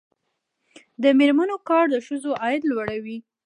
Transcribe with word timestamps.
د 1.01 1.03
میرمنو 1.19 1.57
کار 1.69 1.85
د 1.93 1.95
ښځو 2.05 2.31
عاید 2.41 2.63
لوړوي. 2.71 3.17